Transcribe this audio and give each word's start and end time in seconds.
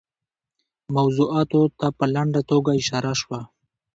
موضوعاتو 0.95 1.61
ته 1.79 1.87
په 1.97 2.05
لنډه 2.13 2.41
توګه 2.49 2.71
اشاره 2.79 3.13
شوه. 3.21 3.39